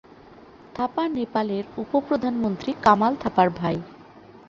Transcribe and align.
থাপা 0.75 1.03
নেপালের 1.09 1.65
উপ-প্রধানমন্ত্রী 1.77 2.71
কামাল 2.81 3.13
থাপার 3.15 3.47
ভাই। 3.49 3.77